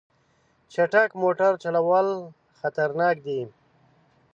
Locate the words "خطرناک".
2.59-3.15